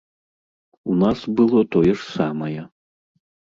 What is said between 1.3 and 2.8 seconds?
было тое ж самае.